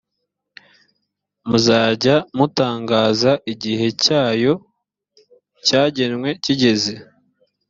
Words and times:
muzajya 1.49 2.15
mutangaza 2.37 3.31
igihe 3.53 3.87
cyayo 4.03 4.53
cyagenwe 5.65 6.29
kigeze 6.43 6.93